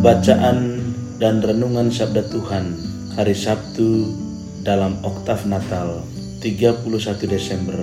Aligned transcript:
Bacaan 0.00 0.80
dan 1.20 1.44
renungan 1.44 1.92
sabda 1.92 2.24
Tuhan 2.32 2.72
hari 3.20 3.36
Sabtu 3.36 4.08
dalam 4.64 4.96
oktav 5.04 5.44
Natal 5.44 6.00
31 6.40 6.88
Desember 7.28 7.76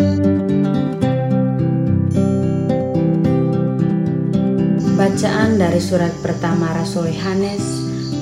Bacaan 5.00 5.56
dari 5.56 5.80
surat 5.80 6.12
pertama 6.20 6.76
Rasul 6.76 7.16
Yohanes 7.16 7.64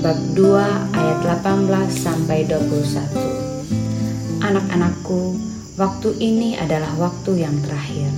bab 0.05 0.13
2 0.37 0.93
ayat 0.93 1.19
18 1.25 1.65
sampai 1.89 2.45
21. 2.45 4.45
Anak-anakku, 4.45 5.33
waktu 5.81 6.13
ini 6.21 6.61
adalah 6.61 6.93
waktu 7.01 7.41
yang 7.41 7.57
terakhir. 7.65 8.13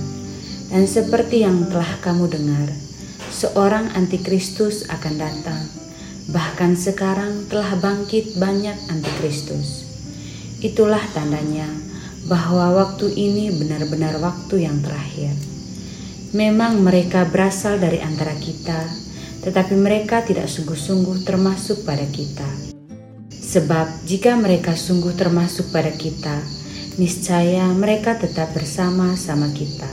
Dan 0.68 0.84
seperti 0.84 1.48
yang 1.48 1.64
telah 1.72 1.96
kamu 2.04 2.28
dengar, 2.28 2.68
seorang 3.32 3.88
antikristus 3.96 4.84
akan 4.92 5.16
datang. 5.16 5.64
Bahkan 6.28 6.76
sekarang 6.76 7.48
telah 7.48 7.72
bangkit 7.80 8.36
banyak 8.36 8.76
antikristus. 8.92 9.88
Itulah 10.60 11.00
tandanya 11.16 11.87
bahwa 12.28 12.76
waktu 12.76 13.08
ini 13.16 13.48
benar-benar 13.56 14.20
waktu 14.20 14.68
yang 14.68 14.84
terakhir. 14.84 15.32
Memang 16.36 16.84
mereka 16.84 17.24
berasal 17.24 17.80
dari 17.80 18.04
antara 18.04 18.36
kita, 18.36 18.84
tetapi 19.40 19.72
mereka 19.80 20.20
tidak 20.20 20.44
sungguh-sungguh 20.44 21.24
termasuk 21.24 21.88
pada 21.88 22.04
kita. 22.04 22.44
Sebab 23.32 24.04
jika 24.04 24.36
mereka 24.36 24.76
sungguh 24.76 25.16
termasuk 25.16 25.72
pada 25.72 25.88
kita, 25.88 26.36
niscaya 27.00 27.64
mereka 27.72 28.20
tetap 28.20 28.52
bersama-sama 28.52 29.48
kita. 29.56 29.88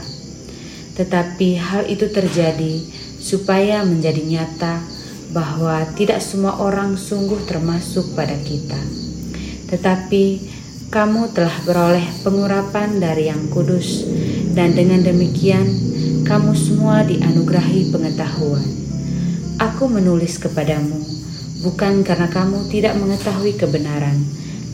Tetapi 1.00 1.56
hal 1.56 1.88
itu 1.88 2.12
terjadi 2.12 2.84
supaya 3.16 3.80
menjadi 3.80 4.20
nyata 4.28 4.84
bahwa 5.32 5.88
tidak 5.96 6.20
semua 6.20 6.60
orang 6.60 7.00
sungguh 7.00 7.48
termasuk 7.48 8.12
pada 8.12 8.36
kita. 8.44 8.78
Tetapi 9.72 10.24
kamu 10.86 11.34
telah 11.34 11.56
beroleh 11.66 12.06
pengurapan 12.22 13.02
dari 13.02 13.26
Yang 13.26 13.42
Kudus, 13.50 13.88
dan 14.54 14.78
dengan 14.78 15.02
demikian 15.02 15.66
kamu 16.22 16.54
semua 16.54 17.02
dianugerahi 17.02 17.90
pengetahuan. 17.90 18.66
Aku 19.58 19.88
menulis 19.90 20.38
kepadamu 20.38 21.00
bukan 21.64 22.06
karena 22.06 22.30
kamu 22.30 22.70
tidak 22.70 22.94
mengetahui 22.94 23.58
kebenaran, 23.58 24.22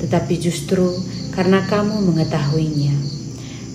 tetapi 0.03 0.37
justru 0.37 0.93
karena 1.33 1.65
kamu 1.65 2.05
mengetahuinya, 2.13 2.93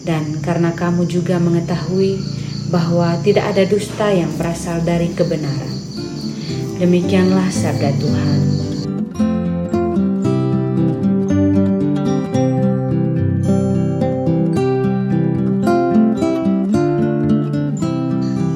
dan 0.05 0.37
karena 0.43 0.75
kamu 0.77 1.09
juga 1.09 1.41
mengetahui 1.41 2.21
bahwa 2.69 3.15
tidak 3.23 3.55
ada 3.55 3.63
dusta 3.65 4.13
yang 4.13 4.29
berasal 4.35 4.83
dari 4.83 5.09
kebenaran. 5.15 5.73
Demikianlah 6.77 7.49
sabda 7.49 7.89
Tuhan. 7.97 8.56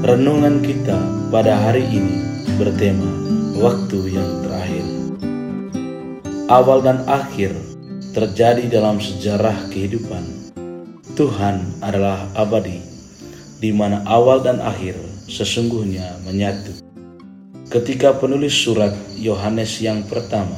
Renungan 0.02 0.66
kita 0.66 0.98
pada 1.30 1.62
hari 1.62 1.86
ini 1.86 2.26
bertema 2.58 3.06
waktu 3.54 4.18
yang 4.18 4.42
terakhir. 4.42 4.86
Awal 6.50 6.82
dan 6.82 7.06
akhir 7.06 7.54
terjadi 8.10 8.66
dalam 8.66 8.98
sejarah 8.98 9.70
kehidupan. 9.70 10.26
Tuhan 11.14 11.86
adalah 11.86 12.18
abadi, 12.34 12.82
di 13.62 13.70
mana 13.70 14.02
awal 14.10 14.42
dan 14.42 14.58
akhir 14.58 14.98
sesungguhnya 15.30 16.18
menyatu. 16.26 16.82
Ketika 17.70 18.18
penulis 18.18 18.58
surat 18.58 18.98
Yohanes 19.22 19.86
yang 19.86 20.02
pertama 20.10 20.58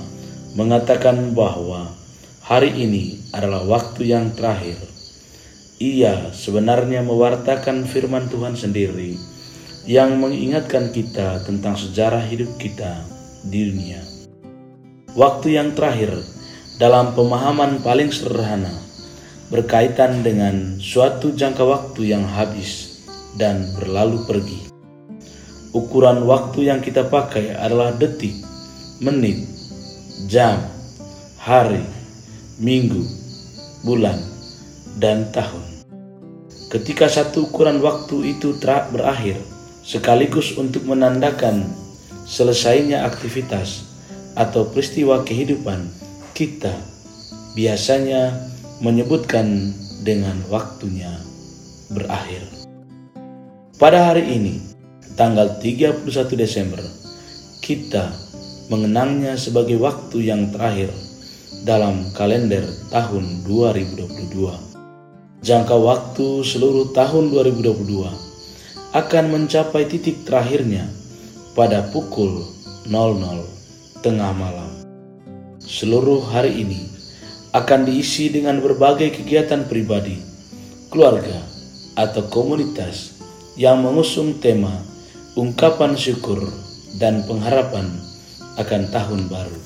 mengatakan 0.56 1.36
bahwa 1.36 1.92
hari 2.48 2.72
ini 2.80 3.20
adalah 3.36 3.60
waktu 3.68 4.08
yang 4.08 4.32
terakhir, 4.40 4.80
ia 5.84 6.32
sebenarnya 6.32 7.04
mewartakan 7.04 7.84
firman 7.84 8.32
Tuhan 8.32 8.56
sendiri 8.56 9.33
yang 9.84 10.16
mengingatkan 10.16 10.96
kita 10.96 11.44
tentang 11.44 11.76
sejarah 11.76 12.24
hidup 12.24 12.56
kita 12.56 13.04
di 13.44 13.68
dunia. 13.68 14.00
Waktu 15.14 15.60
yang 15.60 15.76
terakhir 15.76 16.24
dalam 16.80 17.12
pemahaman 17.12 17.84
paling 17.84 18.10
sederhana 18.10 18.72
berkaitan 19.52 20.24
dengan 20.24 20.80
suatu 20.80 21.36
jangka 21.36 21.62
waktu 21.62 22.16
yang 22.16 22.24
habis 22.26 23.04
dan 23.36 23.70
berlalu 23.78 24.24
pergi. 24.26 24.60
Ukuran 25.74 26.26
waktu 26.26 26.70
yang 26.72 26.80
kita 26.80 27.10
pakai 27.10 27.54
adalah 27.54 27.94
detik, 27.94 28.34
menit, 29.02 29.46
jam, 30.30 30.58
hari, 31.38 31.82
minggu, 32.62 33.04
bulan, 33.84 34.18
dan 35.02 35.28
tahun. 35.34 35.66
Ketika 36.72 37.06
satu 37.06 37.52
ukuran 37.52 37.84
waktu 37.84 38.34
itu 38.38 38.58
berakhir, 38.90 39.38
sekaligus 39.84 40.56
untuk 40.56 40.88
menandakan 40.88 41.68
selesainya 42.24 43.04
aktivitas 43.04 43.84
atau 44.34 44.64
peristiwa 44.72 45.22
kehidupan 45.28 45.92
kita 46.32 46.72
biasanya 47.54 48.32
menyebutkan 48.80 49.76
dengan 50.02 50.40
waktunya 50.48 51.12
berakhir. 51.92 52.42
Pada 53.78 54.10
hari 54.12 54.24
ini, 54.40 54.56
tanggal 55.20 55.60
31 55.60 56.08
Desember, 56.40 56.82
kita 57.60 58.16
mengenangnya 58.72 59.36
sebagai 59.36 59.78
waktu 59.84 60.32
yang 60.32 60.50
terakhir 60.56 60.90
dalam 61.68 62.08
kalender 62.16 62.64
tahun 62.90 63.44
2022. 63.46 65.44
Jangka 65.44 65.76
waktu 65.76 66.28
seluruh 66.48 66.96
tahun 66.96 67.36
2022 67.36 68.33
akan 68.94 69.34
mencapai 69.34 69.90
titik 69.90 70.22
terakhirnya 70.22 70.86
pada 71.58 71.90
pukul 71.90 72.46
00 72.86 74.06
tengah 74.06 74.30
malam. 74.38 74.70
Seluruh 75.58 76.22
hari 76.30 76.62
ini 76.62 76.78
akan 77.58 77.90
diisi 77.90 78.30
dengan 78.30 78.62
berbagai 78.62 79.18
kegiatan 79.18 79.66
pribadi, 79.66 80.22
keluarga, 80.94 81.42
atau 81.98 82.30
komunitas 82.30 83.18
yang 83.58 83.82
mengusung 83.82 84.38
tema 84.38 84.78
ungkapan 85.34 85.98
syukur 85.98 86.46
dan 87.02 87.26
pengharapan 87.26 87.90
akan 88.62 88.82
tahun 88.94 89.22
baru. 89.26 89.62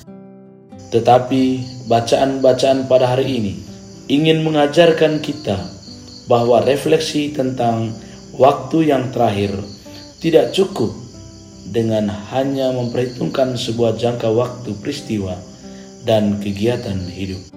Tetapi 0.88 1.42
bacaan-bacaan 1.84 2.88
pada 2.88 3.12
hari 3.12 3.44
ini 3.44 3.54
ingin 4.08 4.40
mengajarkan 4.40 5.20
kita 5.20 5.60
bahwa 6.32 6.64
refleksi 6.64 7.28
tentang 7.36 7.92
waktu 8.38 8.94
yang 8.94 9.10
terakhir 9.10 9.50
tidak 10.22 10.54
cukup 10.54 10.94
dengan 11.68 12.08
hanya 12.32 12.72
memperhitungkan 12.72 13.58
sebuah 13.58 13.98
jangka 13.98 14.30
waktu 14.30 14.72
peristiwa 14.78 15.36
dan 16.06 16.40
kegiatan 16.40 16.96
hidup. 17.10 17.50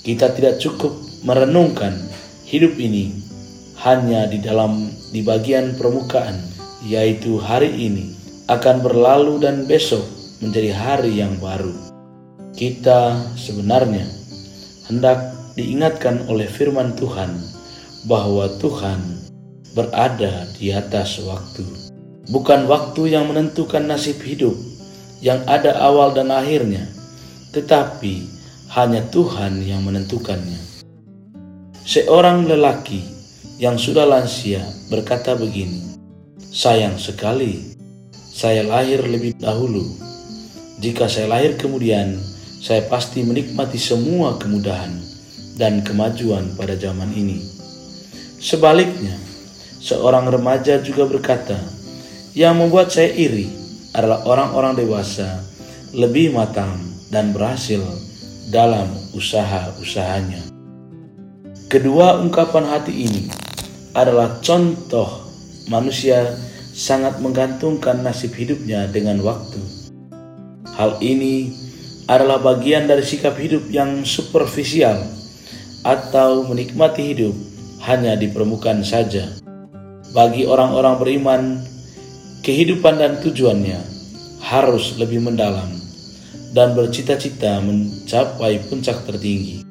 Kita 0.00 0.32
tidak 0.32 0.62
cukup 0.62 0.96
merenungkan 1.26 1.92
hidup 2.48 2.72
ini 2.80 3.12
hanya 3.84 4.24
di 4.30 4.40
dalam 4.40 4.88
di 5.12 5.20
bagian 5.20 5.76
permukaan, 5.76 6.40
yaitu 6.88 7.36
hari 7.36 7.68
ini 7.68 8.16
akan 8.48 8.80
berlalu 8.80 9.44
dan 9.44 9.68
besok 9.68 10.06
menjadi 10.40 10.72
hari 10.72 11.20
yang 11.20 11.36
baru. 11.36 11.74
Kita 12.56 13.20
sebenarnya 13.36 14.08
hendak 14.88 15.36
diingatkan 15.58 16.24
oleh 16.32 16.48
firman 16.48 16.96
Tuhan 16.96 17.36
bahwa 18.08 18.48
Tuhan 18.56 19.19
berada 19.74 20.50
di 20.58 20.74
atas 20.74 21.22
waktu. 21.22 21.62
Bukan 22.30 22.70
waktu 22.70 23.14
yang 23.14 23.30
menentukan 23.30 23.86
nasib 23.86 24.22
hidup 24.22 24.54
yang 25.20 25.42
ada 25.46 25.76
awal 25.82 26.14
dan 26.14 26.30
akhirnya, 26.32 26.88
tetapi 27.50 28.24
hanya 28.72 29.02
Tuhan 29.10 29.66
yang 29.66 29.82
menentukannya. 29.82 30.58
Seorang 31.82 32.46
lelaki 32.46 33.02
yang 33.58 33.74
sudah 33.74 34.06
lansia 34.06 34.62
berkata 34.88 35.34
begini, 35.34 35.98
"Sayang 36.38 36.96
sekali, 36.96 37.74
saya 38.14 38.62
lahir 38.62 39.02
lebih 39.02 39.34
dahulu. 39.36 39.84
Jika 40.80 41.10
saya 41.10 41.28
lahir 41.28 41.58
kemudian, 41.58 42.16
saya 42.62 42.86
pasti 42.86 43.26
menikmati 43.26 43.76
semua 43.76 44.38
kemudahan 44.38 44.96
dan 45.58 45.82
kemajuan 45.82 46.54
pada 46.54 46.78
zaman 46.78 47.10
ini." 47.12 47.42
Sebaliknya, 48.40 49.18
seorang 49.80 50.28
remaja 50.28 50.78
juga 50.84 51.08
berkata, 51.08 51.56
"Yang 52.36 52.54
membuat 52.54 52.88
saya 52.92 53.10
iri 53.16 53.48
adalah 53.96 54.22
orang-orang 54.28 54.78
dewasa 54.78 55.40
lebih 55.96 56.36
matang 56.36 56.78
dan 57.08 57.32
berhasil 57.32 57.80
dalam 58.52 58.86
usaha-usahanya." 59.16 60.52
Kedua 61.66 62.20
ungkapan 62.20 62.68
hati 62.68 62.94
ini 62.94 63.24
adalah 63.96 64.38
contoh 64.44 65.26
manusia 65.66 66.38
sangat 66.70 67.18
menggantungkan 67.18 68.02
nasib 68.02 68.34
hidupnya 68.34 68.86
dengan 68.86 69.18
waktu. 69.22 69.58
Hal 70.74 71.02
ini 71.02 71.50
adalah 72.10 72.42
bagian 72.42 72.90
dari 72.90 73.06
sikap 73.06 73.38
hidup 73.38 73.70
yang 73.70 74.02
superficial 74.02 74.98
atau 75.86 76.42
menikmati 76.46 77.14
hidup 77.14 77.34
hanya 77.86 78.18
di 78.18 78.30
permukaan 78.30 78.82
saja. 78.82 79.30
Bagi 80.10 80.42
orang-orang 80.42 80.94
beriman, 80.98 81.42
kehidupan 82.42 82.98
dan 82.98 83.22
tujuannya 83.22 83.78
harus 84.42 84.98
lebih 84.98 85.22
mendalam 85.22 85.70
dan 86.50 86.74
bercita-cita 86.74 87.62
mencapai 87.62 88.58
puncak 88.66 89.06
tertinggi. 89.06 89.62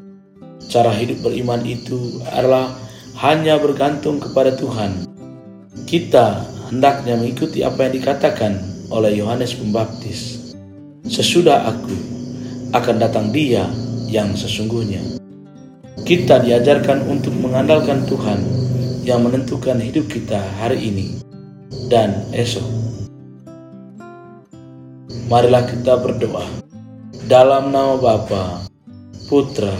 Cara 0.71 0.95
hidup 0.95 1.27
beriman 1.27 1.59
itu 1.67 2.23
adalah 2.31 2.71
hanya 3.19 3.59
bergantung 3.59 4.23
kepada 4.23 4.55
Tuhan. 4.55 5.11
Kita 5.83 6.47
hendaknya 6.71 7.19
mengikuti 7.19 7.59
apa 7.67 7.91
yang 7.91 7.99
dikatakan 7.99 8.63
oleh 8.95 9.19
Yohanes 9.19 9.59
Pembaptis. 9.59 10.55
Sesudah 11.03 11.67
aku 11.67 11.91
akan 12.71 12.95
datang 12.95 13.35
Dia 13.35 13.67
yang 14.07 14.31
sesungguhnya. 14.39 15.19
Kita 16.07 16.39
diajarkan 16.39 17.11
untuk 17.11 17.35
mengandalkan 17.35 18.07
Tuhan 18.07 18.68
yang 19.09 19.25
menentukan 19.25 19.81
hidup 19.81 20.05
kita 20.05 20.37
hari 20.61 20.93
ini 20.93 21.17
dan 21.89 22.29
esok. 22.29 22.61
Marilah 25.25 25.65
kita 25.65 25.97
berdoa 25.97 26.45
dalam 27.25 27.73
nama 27.73 27.97
Bapa, 27.97 28.69
Putra, 29.25 29.73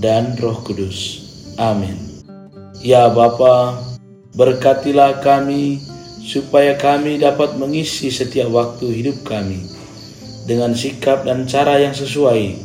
dan 0.00 0.32
Roh 0.40 0.56
Kudus. 0.64 1.28
Amin. 1.60 1.96
Ya 2.80 3.12
Bapa, 3.12 3.76
berkatilah 4.36 5.20
kami 5.20 5.80
supaya 6.24 6.76
kami 6.80 7.20
dapat 7.20 7.60
mengisi 7.60 8.08
setiap 8.08 8.52
waktu 8.52 8.88
hidup 9.04 9.20
kami 9.24 9.68
dengan 10.48 10.72
sikap 10.72 11.28
dan 11.28 11.44
cara 11.44 11.76
yang 11.80 11.92
sesuai 11.92 12.56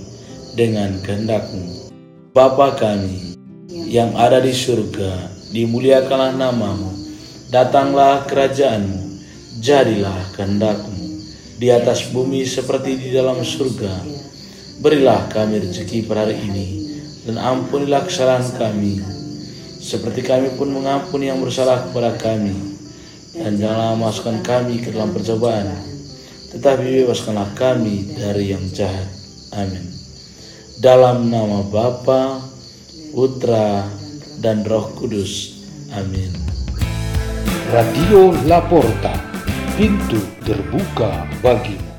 dengan 0.55 0.99
kehendakmu. 1.03 1.91
Bapa 2.31 2.75
kami 2.79 3.39
yang 3.88 4.11
ada 4.19 4.43
di 4.43 4.51
surga, 4.51 5.31
dimuliakanlah 5.51 6.33
namamu, 6.33 6.95
datanglah 7.51 8.24
kerajaanmu, 8.25 9.21
jadilah 9.59 10.31
kehendakmu 10.33 11.21
di 11.62 11.69
atas 11.69 12.09
bumi 12.09 12.42
seperti 12.48 12.98
di 12.98 13.09
dalam 13.13 13.44
surga. 13.44 14.01
Berilah 14.81 15.30
kami 15.30 15.62
rezeki 15.62 16.09
per 16.09 16.25
hari 16.25 16.42
ini, 16.42 16.68
dan 17.30 17.38
ampunilah 17.38 18.01
kesalahan 18.09 18.50
kami, 18.57 18.98
seperti 19.77 20.25
kami 20.25 20.57
pun 20.57 20.74
mengampuni 20.74 21.30
yang 21.30 21.38
bersalah 21.38 21.86
kepada 21.86 22.18
kami. 22.18 22.74
Dan 23.31 23.56
janganlah 23.56 23.95
masukkan 23.95 24.44
kami 24.44 24.83
ke 24.83 24.92
dalam 24.92 25.15
percobaan, 25.15 25.71
tetapi 26.51 27.06
bebaskanlah 27.06 27.53
kami 27.56 28.12
dari 28.18 28.51
yang 28.51 28.65
jahat. 28.75 29.07
Amin. 29.56 29.88
Dalam 30.81 31.31
nama 31.31 31.63
Bapa, 31.63 32.42
Putra, 33.13 33.86
dan 34.41 34.65
Roh 34.65 34.89
Kudus. 34.97 35.61
Amin. 35.93 36.33
Radio 37.71 38.35
Laporta, 38.49 39.15
pintu 39.77 40.19
terbuka 40.43 41.29
bagimu. 41.39 41.90